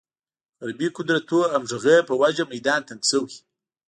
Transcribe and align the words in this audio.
غربې 0.65 0.87
قدرتونو 0.97 1.51
همغږۍ 1.53 1.99
په 2.09 2.13
وجه 2.21 2.43
میدان 2.53 2.81
تنګ 2.87 3.01
شوی. 3.09 3.35